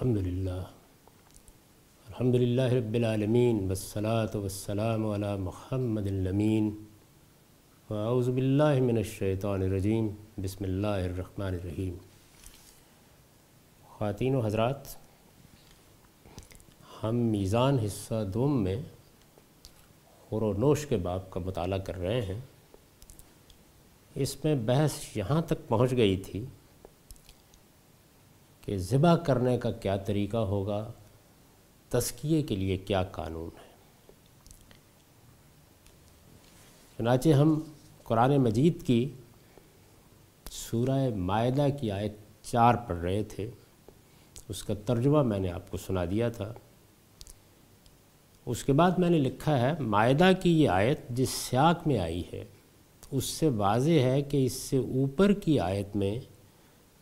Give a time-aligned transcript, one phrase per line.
[0.00, 0.62] الحمد للہ
[2.08, 6.84] الحمد للہ رب العالمین والصلاة والسلام علی محمد الامین۔
[7.90, 10.08] واعوذ باللہ من الشیطان الرجیم۔
[10.42, 11.94] بسم اللہ الرحمن الرحیم۔
[13.88, 14.78] خواتین و حضرات،
[17.02, 18.76] ہم میزان حصہ دوم میں
[20.28, 22.40] خور و نوش کے باب کا مطالعہ کر رہے ہیں۔
[24.14, 26.44] اس میں بحث یہاں تک پہنچ گئی تھی
[28.68, 30.92] کہ ذبح کرنے کا کیا طریقہ ہوگا؟
[31.88, 33.72] تزکیے کے لیے کیا قانون ہے؟
[36.98, 37.60] چنانچہ ہم
[38.04, 39.08] قرآن مجید کی
[40.50, 43.50] سورہ معدہ کی آیت چار پڑھ رہے تھے۔
[44.48, 46.52] اس کا ترجمہ میں نے آپ کو سنا دیا تھا۔
[48.46, 52.22] اس کے بعد میں نے لکھا ہے معدہ کی یہ آیت جس سیاق میں آئی
[52.32, 52.44] ہے،
[53.10, 56.20] اس سے واضح ہے کہ اس سے اوپر کی آیت میں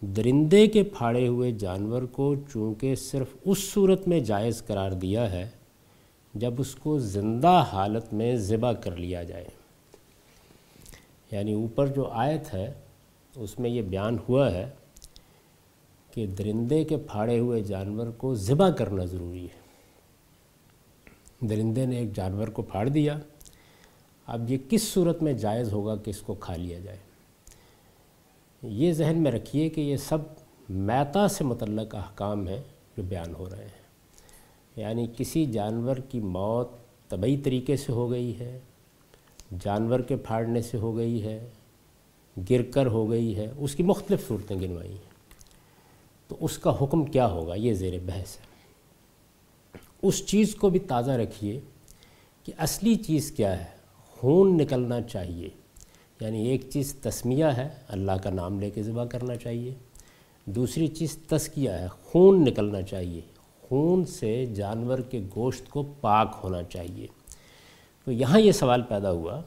[0.00, 5.48] درندے کے پھاڑے ہوئے جانور کو چونکہ صرف اس صورت میں جائز قرار دیا ہے،
[6.34, 9.46] جب اس کو زندہ حالت میں ذبح کر لیا جائے۔
[11.30, 12.72] یعنی اوپر جو آیت ہے،
[13.36, 14.70] اس میں یہ بیان ہوا ہے
[16.10, 19.66] کہ درندے کے پھاڑے ہوئے جانور کو ذبح کرنا ضروری ہے۔
[21.46, 23.18] درندے نے ایک جانور کو پھاڑ دیا۔
[24.26, 27.05] اب یہ کس صورت میں جائز ہوگا کہ اس کو کھا لیا جائے؟
[28.62, 30.18] یہ ذہن میں رکھیے کہ یہ سب
[30.68, 32.62] میتا سے متعلق احکام ہیں
[32.96, 33.86] جو بیان ہو رہے ہیں۔
[34.76, 36.68] یعنی کسی جانور کی موت
[37.08, 38.58] طبعی طریقے سے ہو گئی ہے،
[39.60, 41.50] جانور کے پھاڑنے سے ہو گئی ہے،
[42.50, 45.16] گر کر ہو گئی ہے، اس کی مختلف صورتیں گنوائی ہیں۔
[46.28, 48.46] تو اس کا حکم کیا ہوگا؟ یہ زیر بحث ہے۔
[50.02, 51.60] اس چیز کو بھی تازہ رکھیے
[52.42, 53.76] کہ اصلی چیز کیا ہے۔
[54.10, 55.48] خون نکلنا چاہیے۔
[56.20, 59.74] یعنی ایک چیز تسمیہ ہے، اللہ کا نام لے کے ذبح کرنا چاہیے۔
[60.44, 63.20] دوسری چیز تسکیہ ہے، خون نکلنا چاہیے۔
[63.62, 67.06] خون سے جانور کے گوشت کو پاک ہونا چاہیے۔
[68.04, 69.42] تو یہاں یہ سوال پیدا ہوا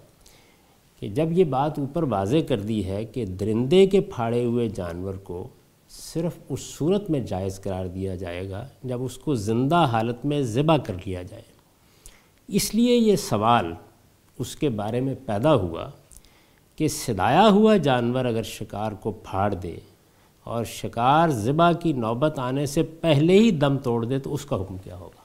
[1.00, 5.14] کہ جب یہ بات اوپر واضح کر دی ہے کہ درندے کے پھاڑے ہوئے جانور
[5.14, 5.48] کو
[5.90, 10.42] صرف اس صورت میں جائز قرار دیا جائے گا جب اس کو زندہ حالت میں
[10.42, 11.44] ذبح کر لیا جائے۔
[12.48, 13.74] اس لیے یہ سوال
[14.40, 15.90] اس کے بارے میں پیدا ہوا
[16.80, 19.78] کہ سدایا ہوا جانور اگر شکار کو پھاڑ دے
[20.44, 24.56] اور شکار ذبح کی نوبت آنے سے پہلے ہی دم توڑ دے تو اس کا
[24.56, 25.22] حکم کیا ہوگا؟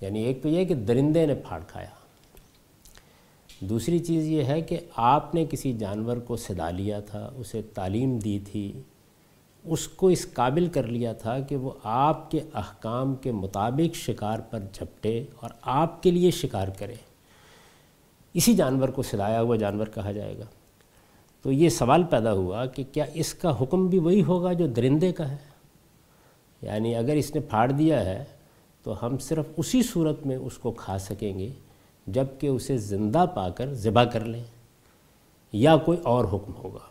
[0.00, 1.86] یعنی ایک تو یہ کہ درندے نے پھاڑ کھایا۔
[3.60, 8.18] دوسری چیز یہ ہے کہ آپ نے کسی جانور کو سدا لیا تھا، اسے تعلیم
[8.18, 8.72] دی تھی،
[9.64, 14.38] اس کو اس قابل کر لیا تھا کہ وہ آپ کے احکام کے مطابق شکار
[14.38, 16.94] پر جھپٹے اور آپ کے لیے شکار کرے۔
[18.34, 20.44] اسی جانور کو سدایا ہوا جانور کہا جائے گا۔
[21.44, 25.12] تو یہ سوال پیدا ہوا کہ کیا اس کا حکم بھی وہی ہوگا جو درندے
[25.12, 25.36] کا ہے؟
[26.62, 28.24] یعنی اگر اس نے پھاڑ دیا ہے
[28.82, 31.50] تو ہم صرف اسی صورت میں اس کو کھا سکیں گے
[32.06, 34.42] جبکہ اسے زندہ پا کر ذبح کر لیں،
[35.52, 36.86] یا کوئی اور حکم ہوگا۔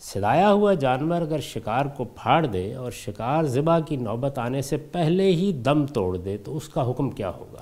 [0.00, 4.76] سدایا ہوا جانور اگر شکار کو پھاڑ دے اور شکار ذبح کی نوبت آنے سے
[4.76, 7.60] پہلے ہی دم توڑ دے، تو اس کا حکم کیا ہوگا؟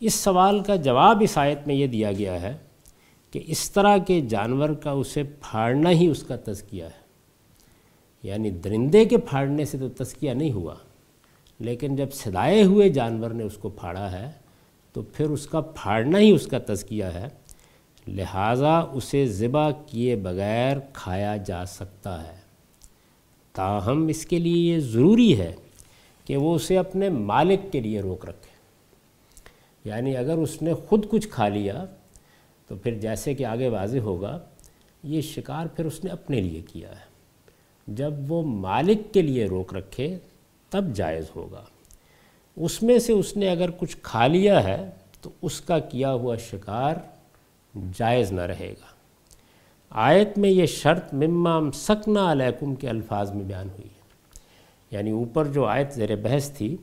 [0.00, 2.56] اس سوال کا جواب اس آیت میں یہ دیا گیا ہے
[3.36, 7.06] کہ اس طرح کے جانور کا اسے پھاڑنا ہی اس کا تزکیہ ہے۔
[8.22, 10.74] یعنی درندے کے پھاڑنے سے تو تزکیہ نہیں ہوا،
[11.60, 14.30] لیکن جب سدائے ہوئے جانور نے اس کو پھاڑا ہے،
[14.92, 17.28] تو پھر اس کا پھاڑنا ہی اس کا تزکیہ ہے۔
[18.08, 22.36] لہٰذا اسے ذبح کیے بغیر کھایا جا سکتا ہے۔
[23.52, 25.54] تاہم اس کے لیے یہ ضروری ہے
[26.24, 28.56] کہ وہ اسے اپنے مالک کے لیے روک رکھے۔
[29.88, 31.84] یعنی اگر اس نے خود کچھ کھا لیا
[32.66, 34.38] تو پھر جیسے کہ آگے واضح ہوگا،
[35.02, 37.16] یہ شکار پھر اس نے اپنے لیے کیا ہے۔
[37.86, 40.18] جب وہ مالک کے لیے روک رکھے،
[40.70, 41.64] تب جائز ہوگا۔
[42.56, 44.90] اس میں سے اس نے اگر کچھ کھا لیا ہے،
[45.20, 46.94] تو اس کا کیا ہوا شکار
[47.98, 48.86] جائز نہ رہے گا۔
[49.90, 54.00] آیت میں یہ شرط ممام سکنا علیکم کے الفاظ میں بیان ہوئی ہے۔
[54.90, 56.76] یعنی اوپر جو آیت زیر بحث تھی،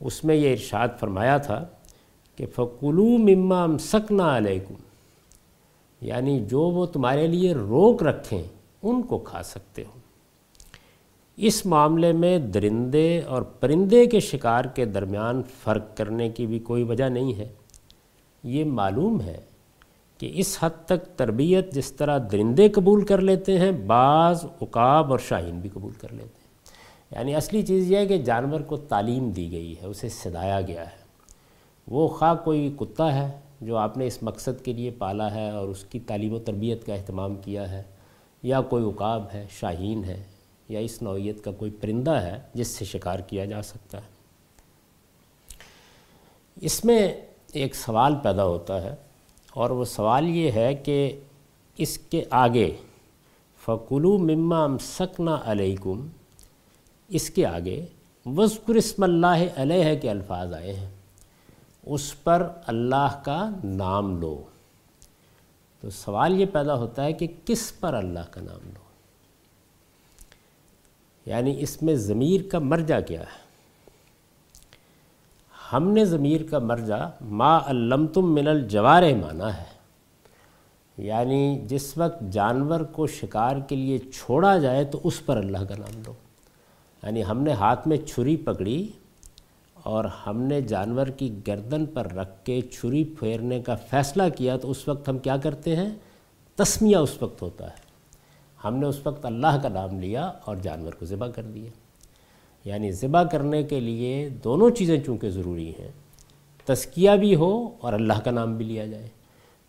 [0.00, 1.66] اس میں یہ ارشاد فرمایا تھا
[2.36, 4.74] کہ فقلو ممام سکنا علیکم۔
[6.00, 8.42] یعنی جو وہ تمہارے لیے روک رکھیں،
[8.82, 9.98] ان کو کھا سکتے ہو۔
[11.36, 16.82] اس معاملے میں درندے اور پرندے کے شکار کے درمیان فرق کرنے کی بھی کوئی
[16.82, 17.48] وجہ نہیں ہے۔
[18.42, 19.40] یہ معلوم ہے
[20.18, 25.18] کہ اس حد تک تربیت جس طرح درندے قبول کر لیتے ہیں، بعض عقاب اور
[25.18, 26.48] شاہین بھی قبول کر لیتے ہیں۔
[27.10, 30.84] یعنی اصلی چیز یہ ہے کہ جانور کو تعلیم دی گئی ہے، اسے سدایا گیا
[30.84, 31.08] ہے۔
[31.86, 35.68] وہ خواہ کوئی کتا ہے جو آپ نے اس مقصد کے لیے پالا ہے اور
[35.68, 37.82] اس کی تعلیم و تربیت کا اہتمام کیا ہے،
[38.42, 40.22] یا کوئی عقاب ہے، شاہین ہے،
[40.68, 44.16] یا اس نوعیت کا کوئی پرندہ ہے جس سے شکار کیا جا سکتا ہے۔
[46.60, 47.14] اس میں
[47.52, 48.94] ایک سوال پیدا ہوتا ہے
[49.54, 51.20] اور وہ سوال یہ ہے کہ
[51.78, 52.70] اس کے آگے
[53.64, 56.06] فقلو مما سکنا علیکم
[57.08, 57.86] اس کے آگے
[58.26, 60.90] وزقر اسم اللہ علیہ کے الفاظ آئے ہیں۔
[61.88, 64.42] اس پر اللہ کا نام لو۔
[65.80, 68.88] تو سوال یہ پیدا ہوتا ہے کہ کس پر اللہ کا نام لو؟
[71.26, 73.48] یعنی اس میں ضمیر کا مرجع کیا ہے؟
[75.72, 79.78] ہم نے ضمیر کا مرجع ما علمتم من الجوار مانا ہے۔
[80.98, 85.74] یعنی جس وقت جانور کو شکار کے لیے چھوڑا جائے تو اس پر اللہ کا
[85.78, 86.12] نام لو۔
[87.02, 88.88] یعنی ہم نے ہاتھ میں چھری پکڑی
[89.88, 94.70] اور ہم نے جانور کی گردن پر رکھ کے چھری پھیرنے کا فیصلہ کیا تو
[94.70, 95.88] اس وقت ہم کیا کرتے ہیں؟
[96.54, 97.74] تسمیہ اس وقت ہوتا ہے۔
[98.64, 101.70] ہم نے اس وقت اللہ کا نام لیا اور جانور کو ذبح کر دیا۔
[102.64, 105.92] یعنی ذبح کرنے کے لیے دونوں چیزیں چونکہ ضروری ہیں،
[106.64, 109.08] تسکیہ بھی ہو اور اللہ کا نام بھی لیا جائے۔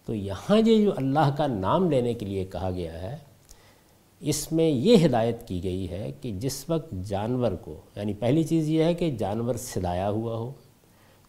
[0.05, 3.17] تو یہاں یہ جو اللہ کا نام لینے کے لیے کہا گیا ہے
[4.21, 8.69] اس میں یہ ہدایت کی گئی ہے کہ جس وقت جانور کو یعنی پہلی چیز
[8.69, 10.51] یہ ہے کہ جانور سدایا ہوا ہو،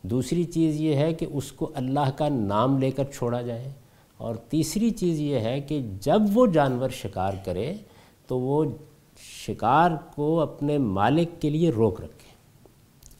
[0.04, 3.72] دوسری چیز یہ ہے کہ اس کو اللہ کا نام لے کر چھوڑا جائے،
[4.16, 7.72] اور تیسری چیز یہ ہے کہ جب وہ جانور شکار کرے
[8.26, 8.64] تو وہ
[9.18, 12.28] شکار کو اپنے مالک کے لیے روک رکھے۔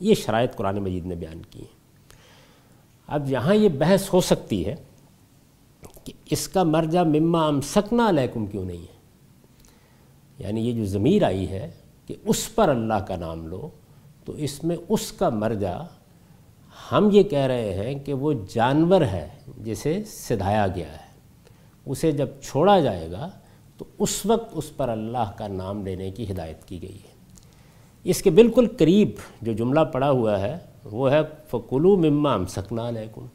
[0.00, 1.78] یہ شرائط قرآن مجید نے بیان کی ہیں۔
[3.08, 4.74] اب یہاں یہ بحث ہو سکتی ہے
[6.04, 8.98] کہ اس کا مرجع مما امسکنا علیکم کیوں نہیں ہے؟
[10.40, 11.70] یعنی یہ جو ضمیر آئی ہے
[12.06, 13.68] کہ اس پر اللہ کا نام لو،
[14.24, 15.78] تو اس میں اس کا مرجع
[16.92, 19.28] ہم یہ کہہ رہے ہیں کہ وہ جانور ہے،
[19.58, 21.10] جسے سدھایا گیا ہے۔
[21.86, 23.30] اسے جب چھوڑا جائے گا،
[23.78, 27.14] تو اس وقت اس پر اللہ کا نام لینے کی ہدایت کی گئی ہے۔
[28.04, 29.10] اس کے بالکل قریب
[29.42, 33.26] جو جملہ پڑا ہوا ہے، وہ ہے فکلو مما سکنا علیکم۔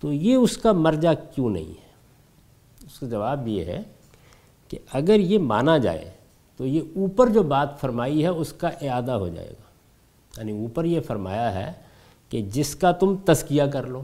[0.00, 1.92] تو یہ اس کا مرجع کیوں نہیں ہے؟
[2.86, 3.82] اس کا جواب یہ ہے
[4.72, 6.10] کہ اگر یہ مانا جائے
[6.56, 9.62] تو یہ اوپر جو بات فرمائی ہے اس کا اعادہ ہو جائے گا۔
[10.38, 11.72] یعنی اوپر یہ فرمایا ہے
[12.28, 14.02] کہ جس کا تم تسکیہ کر لو۔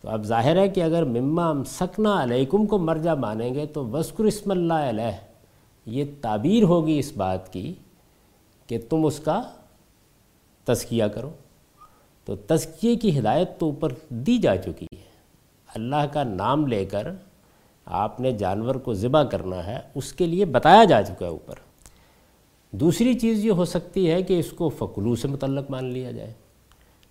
[0.00, 4.24] تو اب ظاہر ہے کہ اگر مما سکنا علیکم کو مرجع مانیں گے تو وسکر
[4.24, 5.16] اسم اللہ علیہ۔
[5.86, 7.74] یہ تعبیر ہوگی اس بات کی
[8.66, 9.42] کہ تم اس کا
[10.64, 11.30] تزکیہ کرو۔
[12.24, 15.04] تو تزکیے کی ہدایت تو اوپر دی جا چکی ہے۔
[15.74, 17.06] اللہ کا نام لے کر
[17.90, 21.54] آپ نے جانور کو ذبح کرنا ہے، اس کے لیے بتایا جا چکا ہے اوپر۔
[22.70, 26.32] دوسری چیز یہ ہو سکتی ہے کہ اس کو فقلو سے متعلق مان لیا جائے۔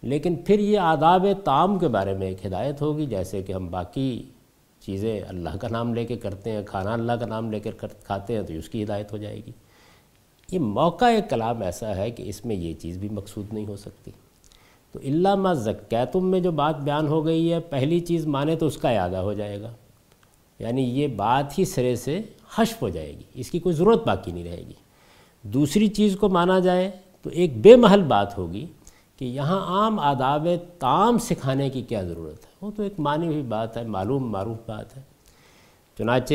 [0.02, 4.24] لیکن پھر یہ آداب تعام کے بارے میں ایک ہدایت ہوگی، جیسے کہ ہم باقی
[4.80, 7.72] چیزیں اللہ کا نام لے کے کرتے ہیں، کھانا اللہ کا نام لے کر،
[8.04, 9.52] کھاتے ہیں تو اس کی ہدایت ہو جائے گی۔
[10.52, 13.76] یہ موقع ایک کلام ایسا ہے کہ اس میں یہ چیز بھی مقصود نہیں ہو
[13.76, 14.12] سکتی۔
[14.92, 18.66] تو اللہ ما زکیتم میں جو بات بیان ہو گئی ہے، پہلی چیز مانے تو
[18.66, 19.74] اس کا اعادہ ہو جائے گا۔
[20.60, 22.22] یعنی یہ بات ہی سرے سے
[22.58, 24.74] حشف ہو جائے گی، اس کی کوئی ضرورت باقی نہیں رہے گی۔
[25.42, 28.66] دوسری چیز کو مانا جائے تو ایک بے محل بات ہوگی
[29.18, 30.48] کہ یہاں عام آداب
[30.80, 34.58] تام سکھانے کی کیا ضرورت ہے۔ وہ تو ایک مانی ہوئی بات ہے، معلوم، معروف
[34.66, 35.02] بات ہے۔
[35.98, 36.34] چنانچہ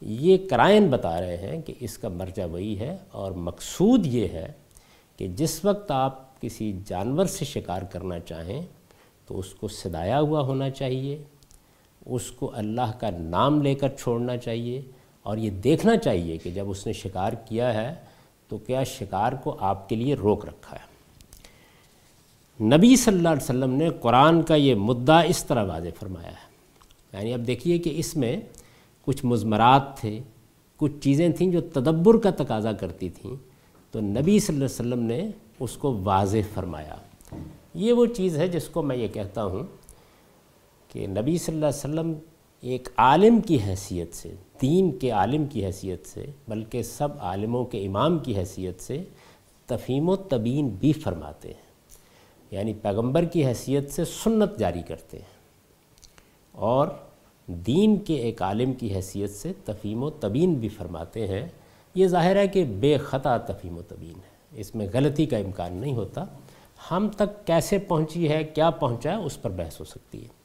[0.00, 4.52] یہ کرائن بتا رہے ہیں کہ اس کا مرجع وہی ہے اور مقصود یہ ہے
[5.16, 8.62] کہ جس وقت آپ کسی جانور سے شکار کرنا چاہیں
[9.26, 11.22] تو اس کو صدایا ہوا ہونا چاہیے۔
[12.06, 14.82] اس کو اللہ کا نام لے کر چھوڑنا چاہیے
[15.22, 17.94] اور یہ دیکھنا چاہیے کہ جب اس نے شکار کیا ہے
[18.48, 20.92] تو کیا شکار کو آپ کے لیے روک رکھا ہے۔
[22.64, 26.52] نبی صلی اللہ علیہ وسلم نے قرآن کا یہ مدعا اس طرح واضح فرمایا ہے۔
[27.12, 28.36] یعنی اب دیکھیے کہ اس میں
[29.04, 30.20] کچھ مضمرات تھے،
[30.76, 33.36] کچھ چیزیں تھیں جو تدبر کا تقاضا کرتی تھیں۔
[33.90, 35.30] تو نبی صلی اللہ علیہ وسلم نے
[35.60, 36.94] اس کو واضح فرمایا۔
[37.74, 39.62] یہ وہ چیز ہے جس کو میں یہ کہتا ہوں
[40.92, 42.12] کہ نبی صلی اللہ علیہ وسلم
[42.60, 47.86] ایک عالم کی حیثیت سے، دین کے عالم کی حیثیت سے، بلکہ سب عالموں کے
[47.86, 49.02] امام کی حیثیت سے
[49.66, 51.72] تفہیم و تبین بھی فرماتے ہیں۔
[52.50, 55.40] یعنی پیغمبر کی حیثیت سے سنت جاری کرتے ہیں۔
[56.52, 56.88] اور
[57.46, 61.46] دین کے ایک عالم کی حیثیت سے تفہیم و تبین بھی فرماتے ہیں۔
[61.94, 65.74] یہ ظاہر ہے کہ بے خطا تفہیم و تبین ہے۔ اس میں غلطی کا امکان
[65.74, 66.24] نہیں ہوتا۔
[66.90, 70.41] ہم تک کیسے پہنچی ہے، کیا پہنچا ہے، اس پر بحث ہو سکتی ہے۔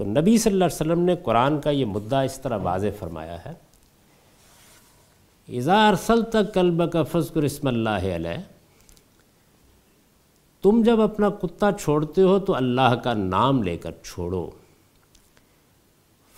[0.00, 3.36] تو نبی صلی اللہ علیہ وسلم نے قرآن کا یہ مدعا اس طرح واضح فرمایا
[3.44, 3.52] ہے
[5.48, 8.38] اظہار ارسل تک کلب کا فضکر اسم اللہ علیہ،
[10.64, 14.48] تم جب اپنا کتا چھوڑتے ہو تو اللہ کا نام لے کر چھوڑو۔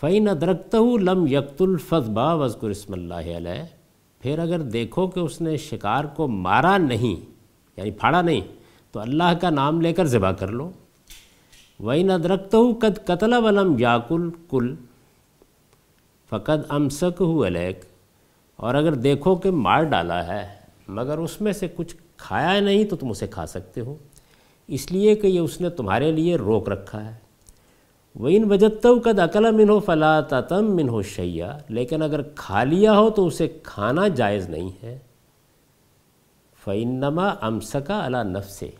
[0.02, 3.64] فعین ادرکتہ لم یکت الفظ با وزقر اسم اللہ علیہ
[4.20, 7.20] پھر اگر دیکھو کہ اس نے شکار کو مارا نہیں
[7.78, 8.40] یعنی پھاڑا نہیں،
[8.94, 10.70] تو اللہ کا نام لے کر ذبح کر لو۔
[11.80, 14.74] وہی نہ درخت ہوں قد قتل ولم یاکل کل
[16.30, 17.84] فقد امسک ہو الیک
[18.56, 20.46] اور اگر دیکھو کہ مار ڈالا ہے،
[20.88, 23.94] مگر اس میں سے کچھ کھایا نہیں تو تم اسے کھا سکتے ہو۔
[24.68, 27.14] اس لیے کہ یہ اس نے تمہارے لیے روک رکھا ہے۔
[28.14, 32.64] وہ ان وجت قد عقل من ہو فلا تم من ہو شیا لیکن اگر کھا
[32.64, 34.98] لیا ہو تو اسے کھانا جائز نہیں ہے۔
[36.64, 38.70] فعنما امسکا علا نف سے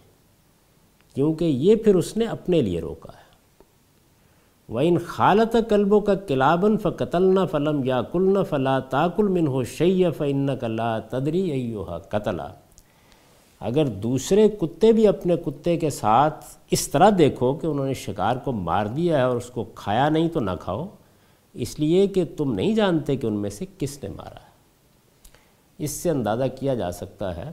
[1.14, 3.20] کیونکہ یہ پھر اس نے اپنے لیے روکا ہے۔
[4.68, 9.28] وہ ان خالت کلبوں کا کلابن ف قتل نہ فلم یا کل نہ فلا تاکل
[9.28, 9.62] من ہو
[10.18, 12.48] فن کلا تدری ایوہا قتلا۔
[13.60, 18.36] اگر دوسرے کتے بھی اپنے کتے کے ساتھ اس طرح دیکھو کہ انہوں نے شکار
[18.36, 20.86] کو مار دیا ہے اور اس کو کھایا نہیں تو نہ کھاؤ،
[21.54, 24.50] اس لیے کہ تم نہیں جانتے کہ ان میں سے کس نے مارا ہے۔
[25.78, 27.50] اس سے اندازہ کیا جا سکتا ہے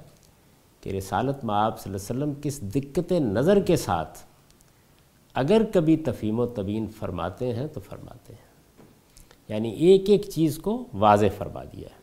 [0.81, 4.19] کہ رسالت میں آپ صلی اللہ علیہ وسلم کس دقت نظر کے ساتھ
[5.33, 8.49] اگر کبھی تفیم و تبین فرماتے ہیں تو فرماتے ہیں۔
[9.47, 11.99] یعنی ایک ایک چیز کو واضح فرما دیا۔ ہے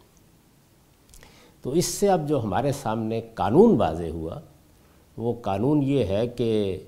[1.63, 4.41] تو اس سے اب جو ہمارے سامنے قانون واضح ہوا،
[5.17, 6.79] وہ قانون یہ ہے کہ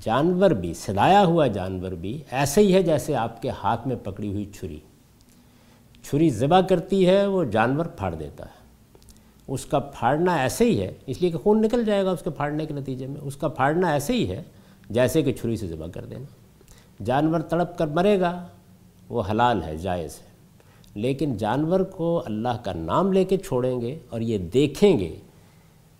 [0.00, 4.32] جانور بھی سدایا ہوا جانور بھی ایسے ہی ہے جیسے آپ کے ہاتھ میں پکڑی
[4.32, 4.80] ہوئی چھری۔
[6.02, 8.57] چھری ذبح کرتی ہے، وہ جانور پھاڑ دیتا ہے۔
[9.48, 12.30] اس کا پھاڑنا ایسے ہی ہے، اس لیے کہ خون نکل جائے گا اس کے
[12.30, 14.42] پھاڑنے کے نتیجے میں، اس کا پھاڑنا ایسے ہی ہے
[14.90, 16.24] جیسے کہ چھری سے ذبح کر دینا۔
[17.04, 18.46] جانور تڑپ کر مرے گا،
[19.08, 20.28] وہ حلال ہے، جائز ہے۔
[20.94, 25.16] لیکن جانور کو اللہ کا نام لے کے چھوڑیں گے اور یہ دیکھیں گے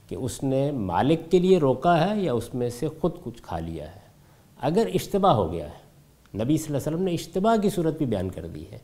[0.09, 3.59] کہ اس نے مالک کے لیے روکا ہے یا اس میں سے خود کچھ کھا
[3.59, 4.01] لیا ہے۔
[4.61, 5.89] اگر اشتباہ ہو گیا ہے،
[6.45, 8.79] نبی صلی اللہ علیہ وسلم نے اشتباہ کی صورت بھی بیان کر دی ہے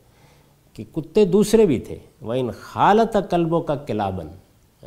[0.73, 4.27] کہ کتے دوسرے بھی تھے۔ وہ ان خالت کلبوں کا کلابن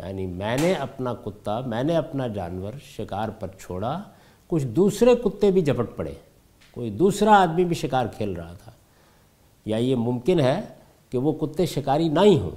[0.06, 4.02] یعنی میں نے اپنا کتا، میں نے اپنا جانور شکار پر چھوڑا،
[4.46, 6.14] کچھ دوسرے کتے بھی جھپٹ پڑے۔
[6.70, 8.72] کوئی دوسرا آدمی بھی شکار کھیل رہا تھا۔
[9.66, 10.60] یا یہ ممکن ہے
[11.10, 12.50] کہ وہ کتے شکاری نہ ہی ہوں۔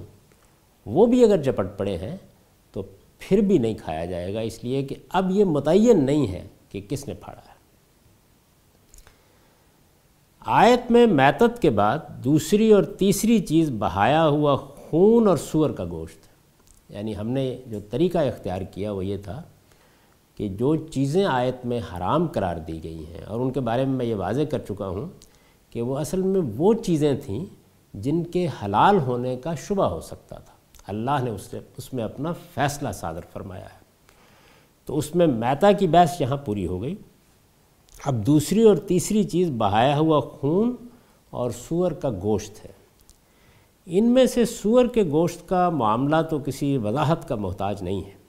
[0.85, 2.17] وہ بھی اگر جھپٹ پڑے ہیں
[2.71, 2.83] تو
[3.19, 6.81] پھر بھی نہیں کھایا جائے گا۔ اس لیے کہ اب یہ متعین نہیں ہے کہ
[6.89, 7.51] کس نے پھاڑا ہے۔
[10.39, 15.85] آیت میں میتت کے بعد دوسری اور تیسری چیز بہایا ہوا خون اور سور کا
[15.91, 16.30] گوشت۔
[16.91, 19.41] یعنی ہم نے جو طریقہ اختیار کیا وہ یہ تھا
[20.35, 23.95] کہ جو چیزیں آیت میں حرام قرار دی گئی ہیں، اور ان کے بارے میں
[23.95, 25.07] میں یہ واضح کر چکا ہوں
[25.69, 27.45] کہ وہ اصل میں وہ چیزیں تھیں
[27.93, 30.53] جن کے حلال ہونے کا شبہ ہو سکتا تھا۔
[30.87, 33.79] اللہ نے اس سے، اس میں اپنا فیصلہ صادر فرمایا ہے۔
[34.85, 36.95] تو اس میں میتا کی بحث یہاں پوری ہو گئی۔
[38.05, 40.75] اب دوسری اور تیسری چیز بہایا ہوا خون
[41.29, 42.71] اور سور کا گوشت ہے۔
[43.85, 48.21] ان میں سے سور کے گوشت کا معاملہ تو کسی وضاحت کا محتاج نہیں ہے۔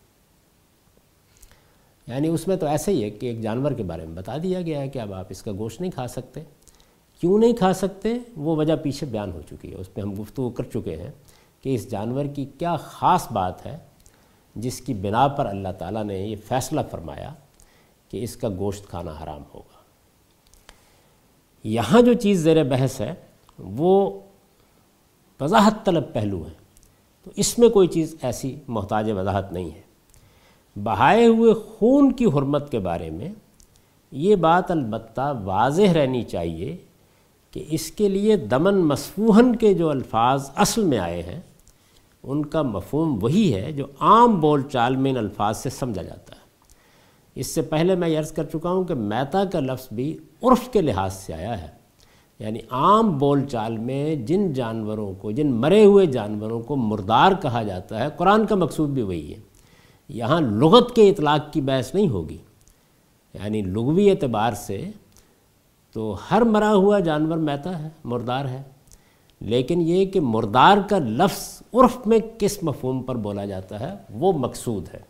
[2.07, 4.61] یعنی اس میں تو ایسا ہی ہے کہ ایک جانور کے بارے میں بتا دیا
[4.61, 6.41] گیا ہے کہ اب آپ اس کا گوشت نہیں کھا سکتے۔
[7.21, 10.51] کیوں نہیں کھا سکتے؟ وہ وجہ پیچھے بیان ہو چکی ہے۔ اس پہ ہم گفتگو
[10.51, 11.11] کر چکے ہیں
[11.63, 13.79] کہ اس جانور کی کیا خاص بات ہے
[14.57, 17.35] جس کی بنا پر اللہ تعالیٰ نے یہ فیصلہ فرمایا
[18.09, 19.79] کہ اس کا گوشت کھانا حرام ہوگا۔
[21.65, 23.15] یہاں جو چیز زیر بحث ہے
[23.59, 24.21] وہ
[25.43, 26.53] وضاحت طلب پہلو ہے
[27.25, 29.81] تو اس میں کوئی چیز ایسی محتاج وضاحت نہیں ہے۔
[30.77, 33.29] بہائے ہوئے خون کی حرمت کے بارے میں
[34.13, 36.77] یہ بات البتہ واضح رہنی چاہیے
[37.51, 41.41] کہ اس کے لیے دمن مصفوحن کے جو الفاظ اصل میں آئے ہیں،
[42.23, 46.37] ان کا مفہوم وہی ہے جو عام بول چال میں ان الفاظ سے سمجھا جاتا
[46.37, 46.41] ہے۔
[47.35, 50.81] اس سے پہلے میں عرض کر چکا ہوں کہ میتا کا لفظ بھی عرف کے
[50.81, 51.82] لحاظ سے آیا ہے۔
[52.43, 57.63] یعنی عام بول چال میں جن جانوروں کو، جن مرے ہوئے جانوروں کو مردار کہا
[57.63, 59.39] جاتا ہے، قرآن کا مقصود بھی وہی ہے۔
[60.09, 62.39] یہاں لغت کے اطلاق کی بحث نہیں ہوگی۔
[63.35, 64.91] یعنی لغوی اعتبار سے
[65.93, 68.63] تو ہر مرا ہوا جانور میتا ہے، مردار ہے۔
[69.41, 74.33] لیکن یہ کہ مردار کا لفظ عرف میں کس مفہوم پر بولا جاتا ہے، وہ
[74.33, 75.01] مقصود ہے۔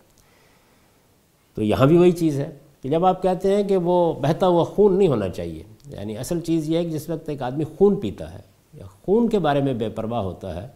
[1.54, 4.64] تو یہاں بھی وہی چیز ہے کہ جب آپ کہتے ہیں کہ وہ بہتا ہوا
[4.64, 5.62] خون نہیں ہونا چاہیے
[5.92, 8.40] یعنی اصل چیز یہ ہے کہ جس وقت ایک آدمی خون پیتا ہے
[8.75, 10.68] یا خون کے بارے میں بے پرواہ ہوتا ہے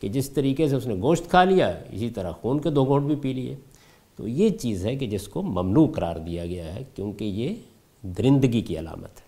[0.00, 3.06] کہ جس طریقے سے اس نے گوشت کھا لیا، اسی طرح خون کے دو گھونٹ
[3.06, 3.56] بھی پی لیے۔
[4.16, 7.54] تو یہ چیز ہے کہ جس کو ممنوع قرار دیا گیا ہے کیونکہ یہ
[8.02, 9.24] درندگی کی علامت ہے۔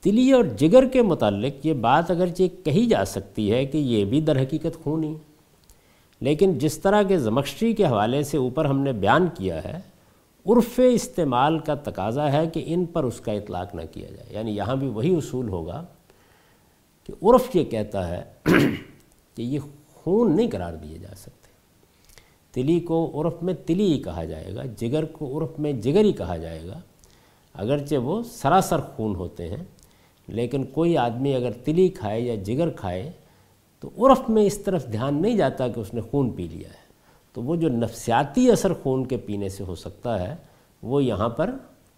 [0.00, 4.20] تلی اور جگر کے متعلق یہ بات اگرچہ کہی جا سکتی ہے کہ یہ بھی
[4.20, 5.14] در حقیقت خون ہی
[6.20, 9.80] لیکن جس طرح کے زمخشی کے حوالے سے اوپر ہم نے بیان کیا ہے
[10.46, 14.56] عرف استعمال کا تقاضا ہے کہ ان پر اس کا اطلاق نہ کیا جائے۔ یعنی
[14.56, 15.84] یہاں بھی وہی اصول ہوگا
[17.06, 18.24] کہ عرف یہ کہتا ہے
[19.34, 19.58] کہ یہ
[19.94, 21.42] خون نہیں قرار دیے جا سکتے۔
[22.52, 26.12] تلی کو عرف میں تلی ہی کہا جائے گا، جگر کو عرف میں جگر ہی
[26.12, 26.80] کہا جائے گا۔
[27.54, 29.64] اگرچہ وہ سراسر خون ہوتے ہیں،
[30.28, 33.10] لیکن کوئی آدمی اگر تلی کھائے یا جگر کھائے
[33.80, 36.81] تو عرف میں اس طرف دھیان نہیں جاتا کہ اس نے خون پی لیا ہے۔
[37.32, 40.36] تو وہ جو نفسیاتی اثر خون کے پینے سے ہو سکتا ہے،
[40.82, 41.50] وہ یہاں پر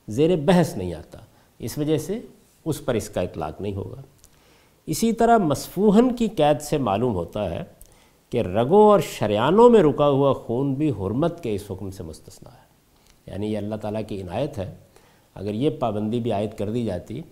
[0.09, 1.19] زیر بحث نہیں آتا۔
[1.59, 2.21] اس وجہ سے
[2.65, 4.03] اس پر اس کا اطلاق نہیں ہوگا۔
[4.87, 7.65] اسی طرح مصفوحن کی قید سے معلوم ہوتا ہے
[8.31, 12.51] کہ رگوں اور شریانوں میں رکا ہوا خون بھی حرمت کے اس حکم سے مستثنا
[12.51, 12.65] ہے۔
[13.27, 14.75] یعنی یہ اللہ تعالیٰ کی عنایت ہے۔
[15.35, 17.23] اگر یہ پابندی بھی عائد کر دی جاتی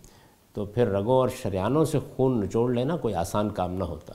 [0.52, 4.12] تو پھر رگوں اور شریانوں سے خون نچوڑ لینا کوئی آسان کام نہ ہوتا۔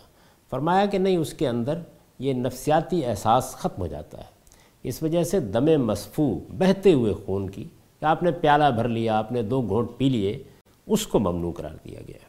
[0.50, 1.79] فرمایا کہ نہیں، اس کے اندر
[2.20, 4.38] یہ نفسیاتی احساس ختم ہو جاتا ہے۔
[4.84, 7.64] اس وجہ سے دم مصفو بہتے ہوئے خون کی،
[8.00, 10.44] کہ آپ نے پیالہ بھر لیا، آپ نے دو گھونٹ پی لیے،
[10.88, 12.28] اس کو ممنوع قرار دیا گیا۔ ہے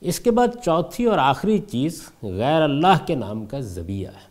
[0.00, 4.29] اس کے بعد چوتھی اور آخری چیز غیر اللہ کے نام کا ذبیہ ہے۔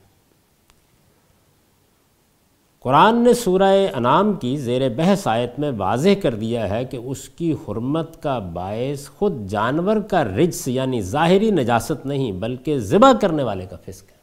[2.80, 7.30] قرآن نے سورہ انعام کی زیر بحث آیت میں واضح کر دیا ہے کہ اس
[7.30, 13.44] کی حرمت کا باعث خود جانور کا رجس یعنی ظاہری نجاست نہیں بلکہ ذبح کرنے
[13.44, 14.18] والے کا فسق ہے۔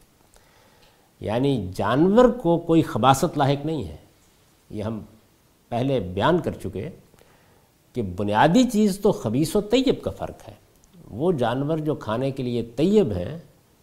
[1.21, 3.97] یعنی جانور کو کوئی خباست لاحق نہیں ہے۔
[4.71, 5.01] یہ ہم
[5.69, 6.91] پہلے بیان کر چکے
[7.93, 10.55] کہ بنیادی چیز تو خبیص و طیب کا فرق ہے۔
[11.11, 13.39] وہ جانور جو کھانے کے لیے طیب ہیں،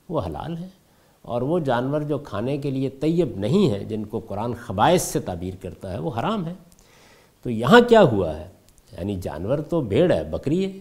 [0.10, 0.83] وہ حلال ہیں۔
[1.24, 5.20] اور وہ جانور جو کھانے کے لیے طیب نہیں ہیں، جن کو قرآن خبائص سے
[5.20, 6.54] تعبیر کرتا ہے، وہ حرام ہے
[7.44, 8.48] تو یہاں کیا ہوا ہے؟
[8.92, 10.72] یعنی جانور تو بھیڑ ہے، بکری ہے،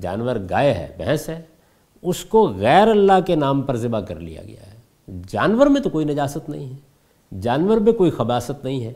[0.00, 1.42] جانور گائے ہے، بھینس ہے،
[2.02, 4.78] اس کو غیر اللہ کے نام پر ذبح کر لیا گیا ہے۔
[5.28, 6.76] جانور میں تو کوئی نجاست نہیں ہے،
[7.40, 8.92] جانور میں کوئی خباست نہیں ہے۔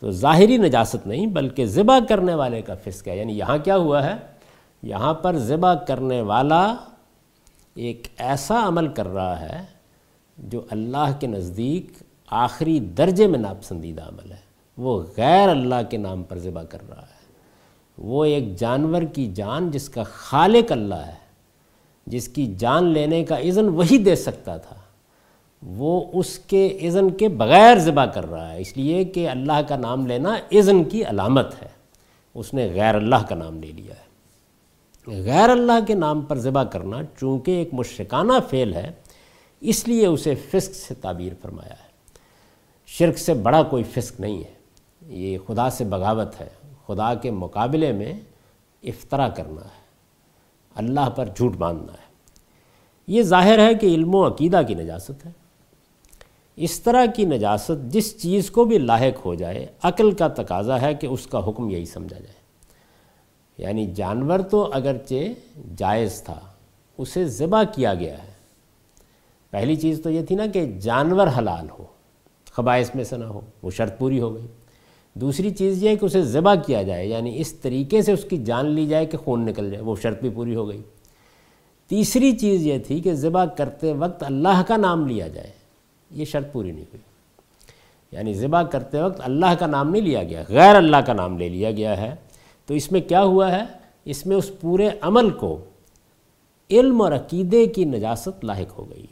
[0.00, 4.04] تو ظاہری نجاست نہیں، بلکہ ذبح کرنے والے کا فسق ہے۔ یعنی یہاں کیا ہوا
[4.06, 4.14] ہے؟
[4.82, 6.76] یہاں پر ذبح کرنے والا
[7.74, 9.64] ایک ایسا عمل کر رہا ہے
[10.38, 16.22] جو اللہ کے نزدیک آخری درجے میں ناپسندیدہ عمل ہے۔ وہ غیر اللہ کے نام
[16.22, 17.32] پر ذبح کر رہا ہے۔
[17.98, 21.14] وہ ایک جانور کی جان جس کا خالق اللہ ہے،
[22.06, 24.76] جس کی جان لینے کا اذن وہی دے سکتا تھا۔
[25.62, 29.76] وہ اس کے اذن کے بغیر ذبح کر رہا ہے، اس لیے کہ اللہ کا
[29.76, 31.68] نام لینا اذن کی علامت ہے۔
[32.34, 34.11] اس نے غیر اللہ کا نام لے لیا ہے۔
[35.06, 38.90] غیر اللہ کے نام پر ذبح کرنا چونکہ ایک مشرکانہ فعل ہے،
[39.60, 41.92] اس لیے اسے فسق سے تعبیر فرمایا ہے۔
[42.86, 44.52] شرک سے بڑا کوئی فسق نہیں ہے۔
[45.06, 46.48] یہ خدا سے بغاوت ہے۔
[46.86, 48.20] خدا کے مقابلے میں
[48.82, 49.82] افطرا کرنا ہے۔
[50.74, 52.12] اللہ پر جھوٹ باندھنا ہے۔
[53.06, 55.30] یہ ظاہر ہے کہ علم و عقیدہ کی نجاست ہے۔
[56.56, 60.94] اس طرح کی نجاست جس چیز کو بھی لاحق ہو جائے، عقل کا تقاضا ہے
[60.94, 62.41] کہ اس کا حکم یہی سمجھا جائے۔
[63.58, 65.14] یعنی جانور تو اگرچہ
[65.76, 66.40] جائز تھا،
[66.98, 68.32] اسے ذبح کیا گیا ہے۔
[69.50, 71.84] پہلی چیز تو یہ تھی نا کہ جانور حلال ہو
[72.52, 74.46] خبائص میں سے نہ ہو، وہ شرط پوری ہو گئی۔
[75.14, 78.36] دوسری چیز یہ ہے کہ اسے ذبح کیا جائے یعنی اس طریقے سے اس کی
[78.36, 80.82] جان لی جائے کہ خون نکل جائے، وہ شرط بھی پوری ہو گئی۔
[81.86, 85.50] تیسری چیز یہ تھی کہ ذبح کرتے وقت اللہ کا نام لیا جائے،
[86.10, 87.00] یہ شرط پوری نہیں ہوئی۔
[88.12, 91.48] یعنی ذبح کرتے وقت اللہ کا نام نہیں لیا گیا، غیر اللہ کا نام لے
[91.48, 92.14] لیا گیا ہے۔
[92.66, 93.64] تو اس میں کیا ہوا ہے؟
[94.04, 95.64] اس میں اس پورے عمل کو
[96.70, 99.06] علم اور عقیدے کی نجاست لاحق ہو گئی۔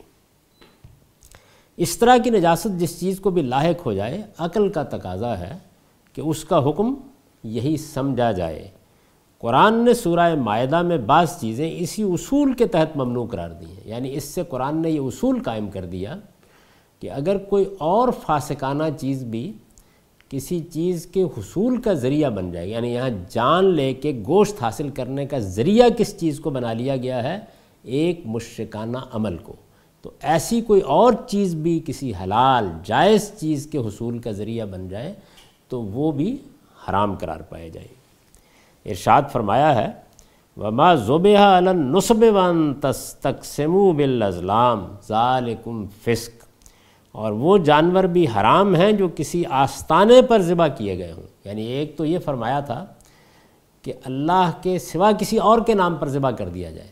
[1.76, 5.58] اس طرح کی نجاست جس چیز کو بھی لاحق ہو جائے، عقل کا تقاضا ہے
[6.14, 6.94] کہ اس کا حکم
[7.44, 8.68] یہی سمجھا جائے۔
[9.38, 13.80] قرآن نے سورہ معدہ میں بعض چیزیں اسی اصول کے تحت ممنوع قرار دی ہیں۔
[13.84, 16.16] یعنی اس سے قرآن نے یہ اصول قائم کر دیا
[17.00, 19.52] کہ اگر کوئی اور فاسقانہ چیز بھی
[20.30, 24.88] کسی چیز کے حصول کا ذریعہ بن جائے۔ یعنی یہاں جان لے کے گوشت حاصل
[24.88, 27.38] کرنے کا ذریعہ کس چیز کو بنا لیا گیا ہے؟
[27.82, 29.52] ایک مشرکانہ عمل کو۔
[30.02, 34.88] تو ایسی کوئی اور چیز بھی کسی حلال، جائز چیز کے حصول کا ذریعہ بن
[34.88, 35.14] جائے
[35.68, 36.36] تو وہ بھی
[36.88, 37.88] حرام قرار پائے جائے۔
[38.86, 39.86] ارشاد فرمایا ہے،
[40.56, 46.39] وما زبہ النصب ون تس تک سمو بالازلام ظالکم فسق
[47.12, 51.62] اور وہ جانور بھی حرام ہیں جو کسی آستانے پر ذبح کیے گئے ہوں۔ یعنی
[51.62, 52.86] ایک تو یہ فرمایا تھا
[53.82, 56.88] کہ اللہ کے سوا کسی اور کے نام پر ذبح کر دیا جائے۔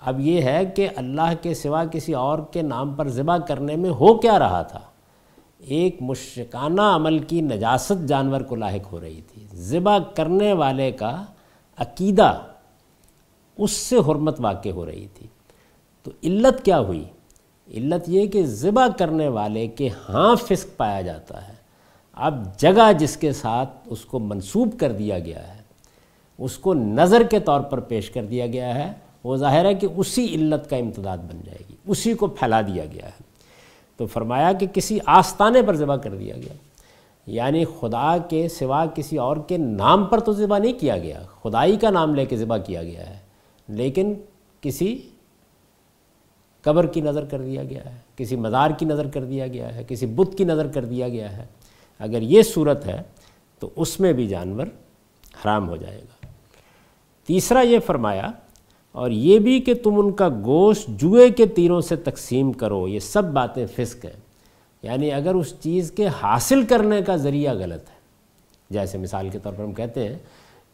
[0.00, 3.90] اب یہ ہے کہ اللہ کے سوا کسی اور کے نام پر ذبح کرنے میں
[3.90, 4.80] ہو کیا رہا تھا۔
[5.58, 11.24] ایک مشرکانہ عمل کی نجاست جانور کو لاحق ہو رہی تھی۔ ذبح کرنے والے کا
[11.78, 12.40] عقیدہ
[13.58, 15.26] اس سے حرمت واقع ہو رہی تھی۔
[16.02, 17.04] تو علت کیا ہوئی؟
[17.70, 21.52] علت یہ کہ ذبح کرنے والے کے ہاں فسق پایا جاتا ہے۔
[22.12, 25.62] اب جگہ جس کے ساتھ اس کو منسوب کر دیا گیا ہے،
[26.38, 28.92] اس کو نظر کے طور پر پیش کر دیا گیا ہے،
[29.24, 32.84] وہ ظاہر ہے کہ اسی علت کا امتداد بن جائے گی، اسی کو پھیلا دیا
[32.84, 33.22] گیا ہے۔
[33.96, 36.52] تو فرمایا کہ کسی آستانے پر ذبح کر دیا گیا۔
[37.26, 41.76] یعنی خدا کے سوا کسی اور کے نام پر تو ذبح نہیں کیا گیا، خدائی
[41.76, 43.18] کا نام لے کے ذبح کیا گیا ہے۔
[43.68, 44.14] لیکن
[44.60, 45.09] کسی
[46.62, 49.84] قبر کی نظر کر دیا گیا ہے، کسی مزار کی نظر کر دیا گیا ہے،
[49.88, 51.44] کسی بت کی نظر کر دیا گیا ہے۔
[51.98, 53.02] اگر یہ صورت ہے
[53.58, 54.66] تو اس میں بھی جانور
[55.44, 56.26] حرام ہو جائے گا۔
[57.26, 58.30] تیسرا یہ فرمایا،
[58.92, 62.98] اور یہ بھی کہ تم ان کا گوشت جوئے کے تیروں سے تقسیم کرو، یہ
[62.98, 64.20] سب باتیں فسق ہیں۔
[64.82, 67.94] یعنی اگر اس چیز کے حاصل کرنے کا ذریعہ غلط ہے،
[68.70, 70.18] جیسے مثال کے طور پر ہم کہتے ہیں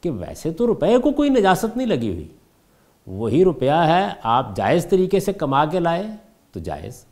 [0.01, 2.29] کہ ویسے تو روپے کو کوئی نجاست نہیں لگی ہوئی۔
[3.07, 6.07] وہی روپیہ ہے، آپ جائز طریقے سے کما کے لائے
[6.53, 7.05] تو جائز۔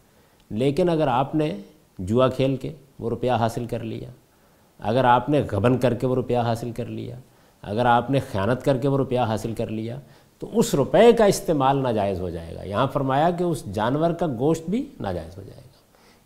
[0.51, 1.57] لیکن اگر آپ نے
[1.99, 4.09] جوا کھیل کے وہ روپیہ حاصل کر لیا،
[4.79, 7.17] اگر آپ نے غبن کر کے وہ روپیہ حاصل کر لیا،
[7.63, 9.99] اگر آپ نے خیانت کر کے وہ روپیہ حاصل کر لیا،
[10.39, 14.27] تو اس روپے کا استعمال ناجائز ہو جائے گا۔ یہاں فرمایا کہ اس جانور کا
[14.27, 15.79] گوشت بھی ناجائز ہو جائے گا،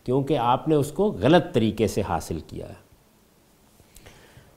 [0.04, 2.88] کیونکہ آپ نے اس کو غلط طریقے سے حاصل کیا ہے۔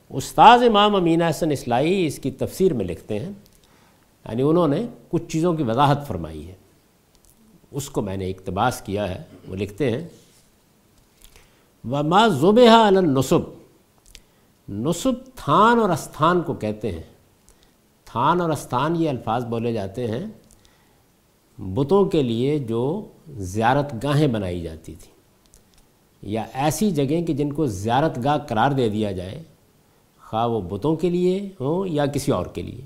[0.09, 3.31] استاذ امام امین حسن اسلائی اس کی تفسیر میں لکھتے ہیں
[4.29, 6.53] یعنی انہوں نے کچھ چیزوں کی وضاحت فرمائی ہے۔
[7.71, 10.07] اس کو میں نے اقتباس کیا ہے، وہ لکھتے ہیں۔
[11.83, 13.39] و ما ذبح النصب۔
[14.69, 17.03] نصب تھان اور استھان کو کہتے ہیں۔
[18.05, 20.25] تھان اور استھان یہ الفاظ بولے جاتے ہیں
[21.57, 25.13] بتوں کے لیے جو زیارت گاہیں بنائی جاتی تھیں۔
[26.21, 29.43] یا ایسی جگہیں کہ جن کو زیارت گاہ قرار دے دیا جائے،
[30.29, 32.85] خواہ وہ بتوں کے لیے ہوں یا کسی اور کے لیے۔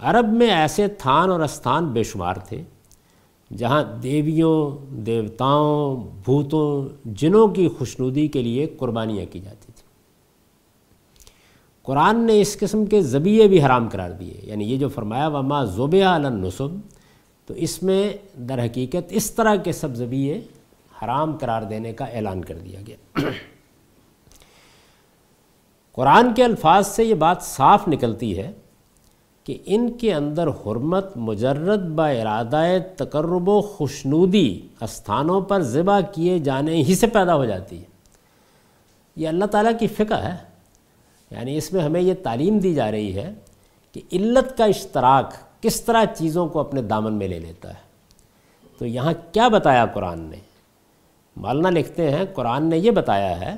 [0.00, 2.62] عرب میں ایسے تھان اور استھان بے شمار تھے
[3.56, 9.88] جہاں دیویوں، دیوتاؤں، بھوتوں، جنوں کی خوشنودی کے لیے قربانیاں کی جاتی تھیں۔
[11.82, 15.64] قرآن نے اس قسم کے ذبیعے بھی حرام قرار دیے۔ یعنی یہ جو فرمایا، وما
[15.64, 16.76] زوبیہ النصب
[17.46, 20.40] تو اس میں در حقیقت اس طرح کے سب ذبیعے
[21.02, 23.20] حرام قرار دینے کا اعلان کر دیا گیا۔
[25.92, 28.52] قرآن کے الفاظ سے یہ بات صاف نکلتی ہے
[29.48, 32.62] کہ ان کے اندر حرمت، مجرد با ارادہ
[32.96, 37.84] تقرب و خوشنودی استھانوں پر ذبح کیے جانے ہی سے پیدا ہو جاتی ہے۔
[39.16, 40.36] یہ اللہ تعالیٰ کی فقہ ہے۔
[41.30, 43.34] یعنی اس میں ہمیں یہ تعلیم دی جا رہی ہے
[43.92, 47.80] کہ علت کا اشتراک کس طرح چیزوں کو اپنے دامن میں لے لیتا ہے۔
[48.78, 50.36] تو یہاں کیا بتایا قرآن نے؟
[51.36, 53.54] مولانا لکھتے ہیں، قرآن نے یہ بتایا ہے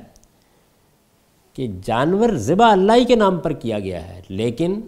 [1.53, 4.81] کہ جانور ذبح اللہ ہی کے نام پر کیا گیا ہے، لیکن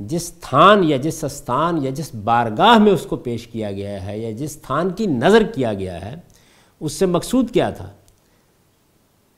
[0.00, 4.18] جس تھان یا جس استھان یا جس بارگاہ میں اس کو پیش کیا گیا ہے
[4.18, 6.14] یا جس تھان کی نظر کیا گیا ہے،
[6.80, 7.90] اس سے مقصود کیا تھا؟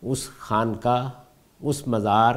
[0.03, 1.09] اس خان کا
[1.61, 2.35] اس مزار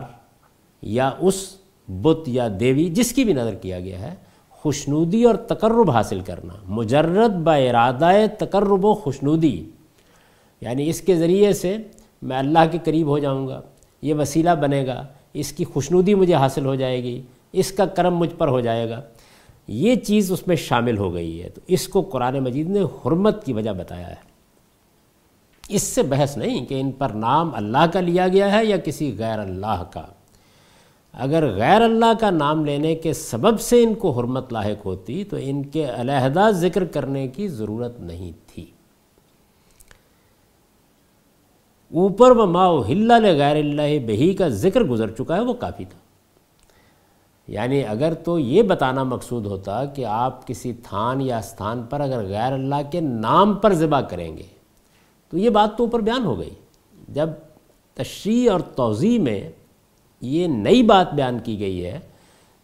[0.81, 1.57] یا اس
[1.87, 4.15] بت یا دیوی جس کی بھی نظر کیا گیا ہے،
[4.49, 9.69] خوشنودی اور تقرب حاصل کرنا، مجرد با ارادہ تقرب و خوشنودی۔
[10.61, 11.77] یعنی اس کے ذریعے سے
[12.21, 13.61] میں اللہ کے قریب ہو جاؤں گا،
[14.01, 17.21] یہ وسیلہ بنے گا، اس کی خوشنودی مجھے حاصل ہو جائے گی۔
[17.55, 19.01] اس کا کرم مجھ پر ہو جائے گا۔
[19.67, 23.45] یہ چیز اس میں شامل ہو گئی ہے۔ تو اس کو قرآن مجید نے حرمت
[23.45, 24.35] کی وجہ بتایا ہے۔
[25.69, 29.15] اس سے بحث نہیں کہ ان پر نام اللہ کا لیا گیا ہے یا کسی
[29.17, 30.01] غیر اللہ کا۔
[31.13, 35.37] اگر غیر اللہ کا نام لینے کے سبب سے ان کو حرمت لاحق ہوتی تو
[35.39, 38.65] ان کے علیحدہ ذکر کرنے کی ضرورت نہیں تھی۔
[41.93, 46.04] اوپر و ماؤ ہلا غیر اللہ بہی کا ذکر گزر چکا ہے، وہ کافی تھا۔
[47.47, 52.23] یعنی اگر تو یہ بتانا مقصود ہوتا کہ آپ کسی تھان یا استھان پر اگر
[52.25, 54.43] غیر اللہ کے نام پر ذبح کریں گے،
[55.33, 56.53] تو یہ بات تو اوپر بیان ہو گئی۔
[57.07, 57.29] جب
[57.97, 59.39] تشریح اور توضیع میں
[60.21, 61.99] یہ نئی بات بیان کی گئی ہے،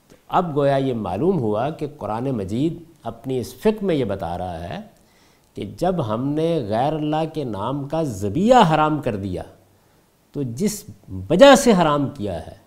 [0.09, 4.37] تو اب گویا یہ معلوم ہوا کہ قرآن مجید اپنی اس فقہ میں یہ بتا
[4.37, 4.79] رہا ہے
[5.57, 9.43] کہ جب ہم نے غیر اللہ کے نام کا ذبیہ حرام کر دیا،
[10.35, 10.83] تو جس
[11.29, 12.59] وجہ سے حرام کیا ہے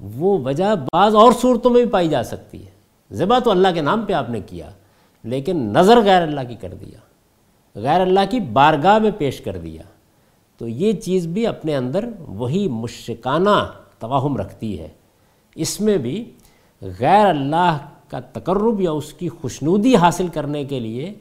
[0.00, 2.70] وہ وجہ بعض اور صورتوں میں بھی پائی جا سکتی ہے۔
[3.12, 4.70] ذبح تو اللہ کے نام پہ آپ نے کیا،
[5.24, 6.98] لیکن نظر غیر اللہ کی کر دیا،
[7.74, 9.82] غیر اللہ کی بارگاہ میں پیش کر دیا۔
[10.58, 14.88] تو یہ چیز بھی اپنے اندر وہی مشکانہ توہم رکھتی ہے۔
[15.54, 16.32] اس میں بھی
[16.82, 21.14] غیر اللہ کا تقرب یا اس کی خوشنودی حاصل کرنے کے لیے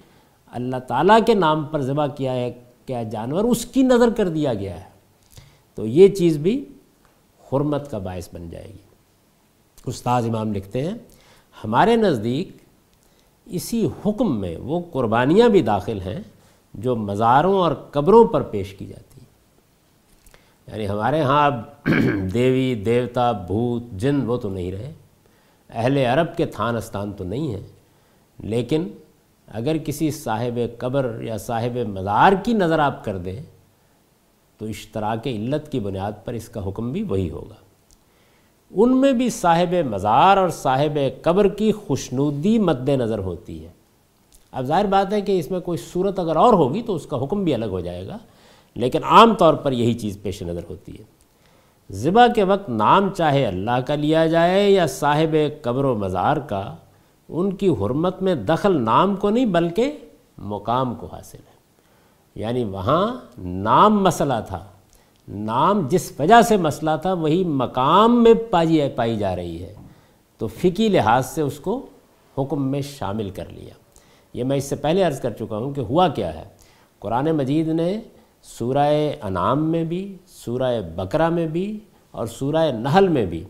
[0.51, 2.51] اللہ تعالیٰ کے نام پر ذبح کیا ہے،
[2.85, 4.89] کیا جانور اس کی نظر کر دیا گیا ہے۔
[5.75, 6.65] تو یہ چیز بھی
[7.53, 8.89] حرمت کا باعث بن جائے گی۔
[9.85, 10.97] استاذ امام لکھتے ہیں،
[11.63, 12.49] ہمارے نزدیک
[13.45, 16.19] اسی حکم میں وہ قربانیاں بھی داخل ہیں
[16.73, 19.29] جو مزاروں اور قبروں پر پیش کی جاتی ہیں۔
[20.71, 21.61] یعنی ہمارے ہاں اب
[22.33, 24.93] دیوی، دیوتا، بھوت، جن وہ تو نہیں رہے۔
[25.69, 27.67] اہل عرب کے تھان استان تو نہیں ہیں۔
[28.39, 28.87] لیکن
[29.47, 33.43] اگر کسی صاحب قبر یا صاحب مزار کی نظر آپ کر دیں
[34.59, 37.55] تو اشتراک علت کی بنیاد پر اس کا حکم بھی وہی ہوگا۔
[38.71, 43.69] ان میں بھی صاحب مزار اور صاحب قبر کی خوشنودی مد نظر ہوتی ہے۔
[44.51, 47.23] اب ظاہر بات ہے کہ اس میں کوئی صورت اگر اور ہوگی تو اس کا
[47.23, 48.17] حکم بھی الگ ہو جائے گا،
[48.75, 51.03] لیکن عام طور پر یہی چیز پیش نظر ہوتی ہے۔
[51.91, 56.75] ذبح کے وقت نام چاہے اللہ کا لیا جائے یا صاحب قبر و مزار کا،
[57.29, 59.97] ان کی حرمت میں دخل نام کو نہیں بلکہ
[60.37, 61.48] مقام کو حاصل ہے۔
[62.35, 64.65] یعنی وہاں نام مسئلہ تھا۔
[65.27, 69.73] نام جس وجہ سے مسئلہ تھا، وہی مقام میں پائی پائی جا رہی ہے۔
[70.37, 71.85] تو فقی لحاظ سے اس کو
[72.37, 73.73] حکم میں شامل کر لیا۔
[74.33, 76.43] یہ میں اس سے پہلے عرض کر چکا ہوں کہ ہوا کیا ہے۔
[76.99, 77.99] قرآن مجید نے
[78.43, 81.79] سورہ انعام میں بھی، سورہ بقرہ میں بھی
[82.11, 83.43] اور سورہ نحل میں بھی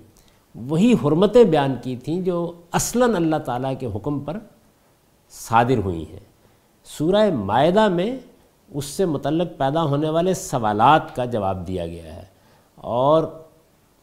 [0.56, 4.38] وہی حرمتیں بیان کی تھیں جو اصلاً اللہ تعالیٰ کے حکم پر
[5.30, 6.20] صادر ہوئی ہیں۔
[6.84, 8.18] سورہ معدہ میں
[8.71, 12.23] اس سے متعلق پیدا ہونے والے سوالات کا جواب دیا گیا ہے۔
[12.75, 13.23] اور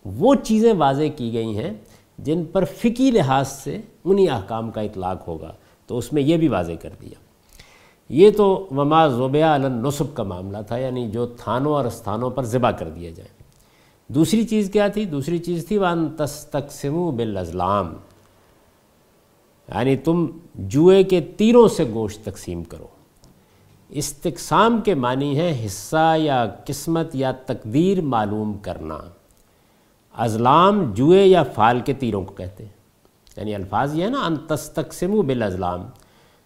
[0.05, 1.70] وہ چیزیں واضح کی گئی ہیں
[2.18, 5.52] جن پر فقی لحاظ سے انہی احکام کا اطلاق ہوگا۔
[5.87, 7.14] تو اس میں یہ بھی واضح کر دیا۔
[8.09, 12.70] یہ تو وما ذوبیہ النصب کا معاملہ تھا یعنی جو تھانوں اور استھانوں پر ذبح
[12.70, 13.29] کر دیا جائے۔
[14.09, 17.94] دوسری چیز کیا تھی؟ دوسری چیز تھی وان تستقسمو بالازلام
[19.68, 22.87] یعنی تم جوئے کے تیروں سے گوشت تقسیم کرو۔
[23.88, 28.99] استقسام کے معنی ہے حصہ یا قسمت یا تقدیر معلوم کرنا۔
[30.16, 32.72] ازلام جوئے یا فال کے تیروں کو کہتے ہیں۔
[33.37, 35.87] یعنی الفاظ یہ ہے نا انتستقسم بالازلام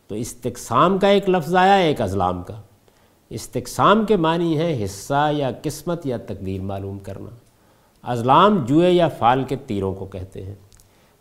[0.08, 2.60] تو استقسام کا ایک لفظ آیا، ایک ازلام کا۔
[3.30, 7.30] استقسام کے معنی ہے حصہ یا قسمت یا تقدیر معلوم کرنا۔
[8.02, 10.54] ازلام جوئے یا فال کے تیروں کو کہتے ہیں۔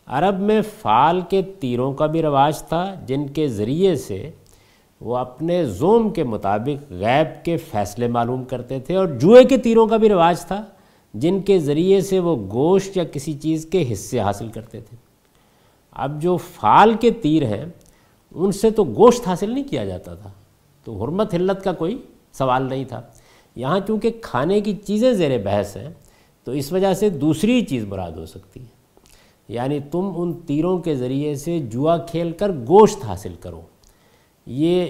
[0.06, 4.32] عرب میں فال کے تیروں کا بھی رواج تھا، جن کے ذریعے سے
[5.02, 9.88] وہ اپنے زوم کے مطابق غیب کے فیصلے معلوم کرتے تھے اور جوئے کے تیروں
[9.88, 10.66] کا بھی رواج تھا،
[11.14, 14.98] جن کے ذریعے سے وہ گوشت یا کسی چیز کے حصے حاصل کرتے تھے۔
[15.92, 17.66] اب جو فال کے تیر ہیں،
[18.36, 20.30] ان سے تو گوشت حاصل نہیں کیا جاتا تھا۔
[20.84, 21.98] تو حرمت حلت کا کوئی
[22.34, 23.02] سوال نہیں تھا۔
[23.56, 25.90] یہاں چونکہ کھانے کی چیزیں زیر بحث ہیں،
[26.44, 28.80] تو اس وجہ سے دوسری چیز مراد ہو سکتی ہے۔
[29.48, 33.62] یعنی تم ان تیروں کے ذریعے سے جوا کھیل کر گوشت حاصل کرو۔
[34.52, 34.86] یہ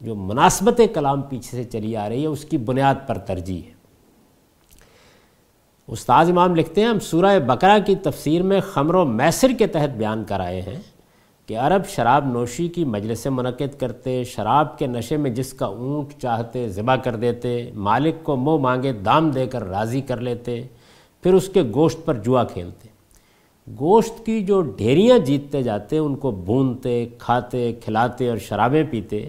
[0.00, 3.72] جو مناسبت کلام پیچھے سے چلی آ رہی ہے، اس کی بنیاد پر ترجیح ہے۔
[5.88, 9.96] استاذ امام لکھتے ہیں، ہم سورہ بقرہ کی تفسیر میں خمر و میسر کے تحت
[9.96, 10.80] بیان کرائے ہیں
[11.46, 16.14] کہ عرب شراب نوشی کی مجلس منعقد کرتے، شراب کے نشے میں جس کا اونٹ
[16.22, 20.62] چاہتے ذبح کر دیتے، مالک کو منہ مانگے دام دے کر راضی کر لیتے،
[21.22, 22.89] پھر اس کے گوشت پر جوا کھیلتے۔
[23.78, 29.28] گوشت کی جو ڈھیریاں جیتتے جاتے، ان کو بھونتے، کھاتے، کھلاتے اور شرابیں پیتے،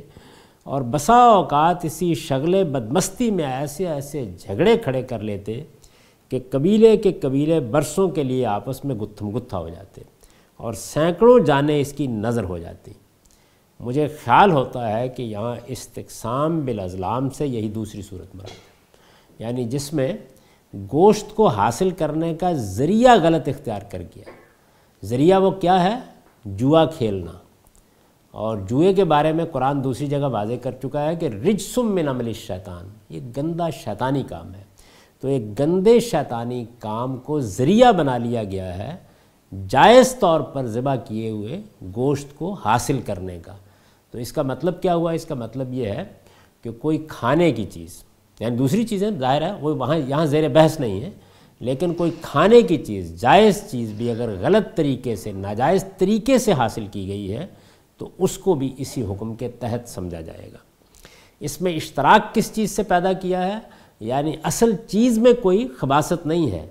[0.63, 5.63] اور بسا اوقات اسی شغل بدمستی میں ایسے ایسے جھگڑے کھڑے کر لیتے
[6.30, 10.01] کہ قبیلے کے قبیلے برسوں کے لیے آپس میں گتھم گتھا ہو جاتے
[10.58, 12.91] اور سینکڑوں جانے اس کی نظر ہو جاتی۔
[13.80, 18.71] مجھے خیال ہوتا ہے کہ یہاں استقسام بالازلام سے یہی دوسری صورت مراد ہے۔
[19.39, 20.13] یعنی جس میں
[20.73, 24.23] گوشت کو حاصل کرنے کا ذریعہ غلط اختیار کر گیا۔
[25.05, 25.99] ذریعہ وہ کیا ہے؟
[26.45, 27.31] جوا کھیلنا۔
[28.31, 32.07] اور جوئے کے بارے میں قرآن دوسری جگہ واضح کر چکا ہے کہ رجسم من
[32.07, 34.63] عمل شیطان یہ گندہ شیطانی کام ہے۔
[35.21, 38.95] تو ایک گندے شیطانی کام کو ذریعہ بنا لیا گیا ہے
[39.69, 41.62] جائز طور پر ذبح کیے ہوئے
[41.95, 43.55] گوشت کو حاصل کرنے کا۔
[44.12, 46.03] تو اس کا مطلب کیا ہوا؟ اس کا مطلب یہ ہے
[46.62, 48.03] کہ کوئی کھانے کی چیز
[48.41, 51.10] یعنی دوسری چیزیں ظاہر ہے وہ وہاں یہاں زیر بحث نہیں ہے
[51.60, 56.54] لیکن کوئی کھانے کی چیز، جائز چیز بھی اگر غلط طریقے سے، ناجائز طریقے سے
[56.54, 57.45] حاصل کی گئی ہے،
[57.97, 60.58] تو اس کو بھی اسی حکم کے تحت سمجھا جائے گا۔
[61.39, 63.60] اس میں اشتراک کس چیز سے پیدا کیا ہے؟
[63.99, 66.65] یعنی اصل چیز میں کوئی خباصت نہیں ہے،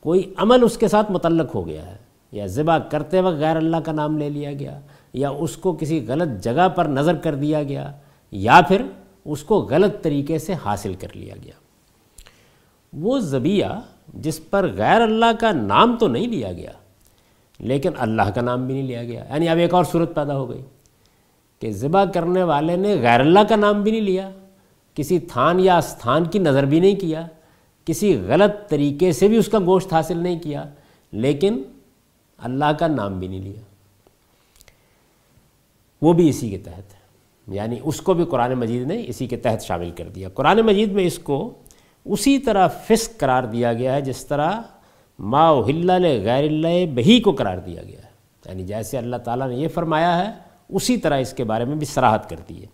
[0.00, 1.96] کوئی عمل اس کے ساتھ متعلق ہو گیا ہے،
[2.32, 4.80] یا ذبح کرتے وقت غیر اللہ کا نام لے لیا گیا،
[5.12, 7.92] یا اس کو کسی غلط جگہ پر نظر کر دیا گیا،
[8.32, 8.82] یا پھر
[9.26, 11.52] اس کو غلط طریقے سے حاصل کر لیا گیا۔
[12.92, 13.80] وہ ذبیہ
[14.14, 16.70] جس پر غیر اللہ کا نام تو نہیں لیا گیا،
[17.58, 20.50] لیکن اللہ کا نام بھی نہیں لیا گیا۔ یعنی اب ایک اور صورت پیدا ہو
[20.50, 20.62] گئی
[21.58, 24.30] کہ ذبح کرنے والے نے غیر اللہ کا نام بھی نہیں لیا،
[24.94, 27.26] کسی تھان یا استھان کی نظر بھی نہیں کیا،
[27.84, 30.64] کسی غلط طریقے سے بھی اس کا گوشت حاصل نہیں کیا،
[31.12, 31.62] لیکن
[32.38, 33.60] اللہ کا نام بھی نہیں لیا۔
[36.02, 36.95] وہ بھی اسی کے تحت۔ ہے
[37.46, 40.92] یعنی اس کو بھی قرآن مجید نے اسی کے تحت شامل کر دیا۔ قرآن مجید
[40.92, 41.54] میں اس کو
[42.04, 44.52] اسی طرح فسق قرار دیا گیا ہے، جس طرح
[45.18, 48.06] ما غیر اللہ بہی کو قرار دیا گیا ہے۔
[48.46, 50.32] یعنی جیسے اللہ تعالیٰ نے یہ فرمایا ہے،
[50.68, 52.66] اسی طرح اس کے بارے میں بھی سراحت کرتی ہے۔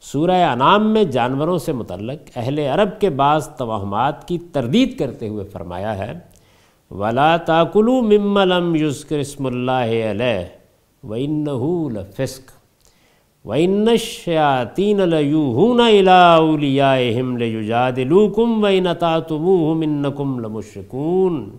[0.00, 5.44] سورہ انعام میں جانوروں سے متعلق اہل عرب کے بعض توہمات کی تردید کرتے ہوئے
[5.44, 6.12] فرمایا ہے،
[6.90, 10.44] ولا تاکلو مملم یوسکر اسم اللہ علیہ
[11.06, 12.55] وَإِنَّهُ لَفِسْقِ۔
[13.46, 21.56] وَإِنَّ الشَّيَاطِينَ لَيُوحُونَ إِلَىٰ أَوْلِيَائِهِمْ لِيُجَادِلُوكُمْ وَإِنْ أَطَعْتُمُوهُمْ إِنَّكُمْ لَمُشْرِكُونَ۔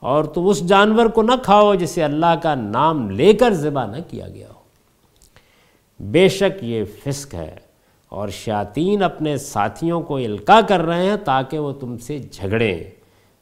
[0.00, 3.96] اور تم اس جانور کو نہ کھاؤ جسے اللہ کا نام لے کر ذبح نہ
[4.08, 4.60] کیا گیا ہو۔
[6.00, 7.56] بے شک یہ فسق ہے
[8.08, 12.84] اور شیاطین اپنے ساتھیوں کو القا کر رہے ہیں تاکہ وہ تم سے جھگڑیں۔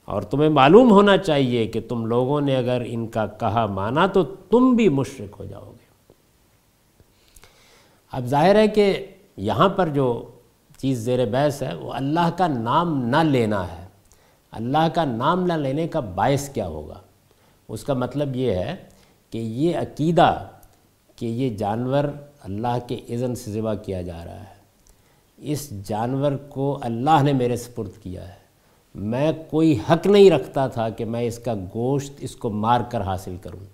[0.05, 4.23] اور تمہیں معلوم ہونا چاہیے کہ تم لوگوں نے اگر ان کا کہا مانا تو
[4.23, 5.82] تم بھی مشرق ہو جاؤ گے۔
[8.13, 10.31] اب ظاہر ہے کہ یہاں پر جو
[10.77, 13.87] چیز زیر بحث ہے، وہ اللہ کا نام نہ لینا ہے۔
[14.51, 17.01] اللہ کا نام نہ لینے کا باعث کیا ہوگا؟
[17.69, 18.77] اس کا مطلب یہ ہے
[19.31, 20.49] کہ یہ عقیدہ
[21.17, 22.05] کہ یہ جانور
[22.43, 24.63] اللہ کے اذن سے ذبح کیا جا رہا ہے۔
[25.39, 28.43] اس جانور کو اللہ نے میرے سپرد کیا ہے۔
[28.95, 33.01] میں کوئی حق نہیں رکھتا تھا کہ میں اس کا گوشت اس کو مار کر
[33.01, 33.65] حاصل کروں۔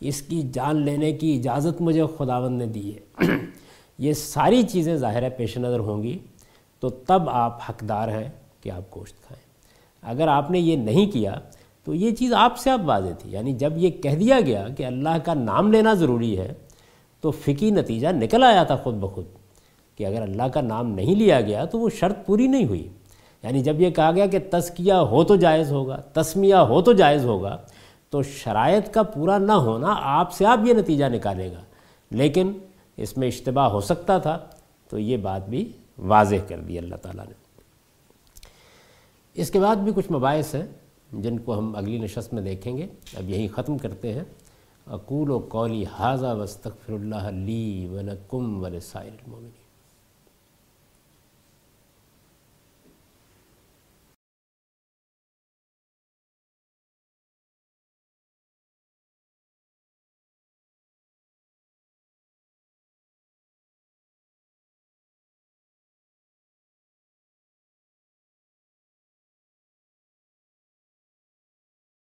[0.00, 3.24] اس کی جان لینے کی اجازت مجھے خداوند نے دی ہے۔
[3.98, 6.18] یہ ساری چیزیں ظاہر ہے پیش نظر ہوں گی،
[6.80, 8.28] تو تب آپ حقدار ہیں
[8.60, 9.46] کہ آپ گوشت کھائیں۔
[10.12, 11.34] اگر آپ نے یہ نہیں کیا،
[11.84, 14.86] تو یہ چیز آپ سے اب واضح تھی۔ یعنی جب یہ کہہ دیا گیا کہ
[14.86, 16.52] اللہ کا نام لینا ضروری ہے،
[17.20, 19.24] تو فقی نتیجہ نکل آیا تھا خود بخود
[19.96, 22.88] کہ اگر اللہ کا نام نہیں لیا گیا، تو وہ شرط پوری نہیں ہوئی۔
[23.42, 27.24] یعنی جب یہ کہا گیا کہ تسکیہ ہو تو جائز ہوگا، تسمیہ ہو تو جائز
[27.24, 27.56] ہوگا،
[28.10, 31.60] تو شرائط کا پورا نہ ہونا آپ سے آپ یہ نتیجہ نکالے گا۔
[32.10, 32.52] لیکن
[32.96, 34.38] اس میں اشتباہ ہو سکتا تھا،
[34.88, 37.32] تو یہ بات بھی واضح کر دی اللہ تعالیٰ نے۔
[39.34, 40.66] اس کے بعد بھی کچھ مباحث ہیں
[41.12, 44.24] جن کو ہم اگلی نشست میں دیکھیں گے۔ اب یہی ختم کرتے ہیں۔
[44.86, 49.65] اقول و قولی حاضہ وستغفر اللہ لی ولکم ولسائر المومنین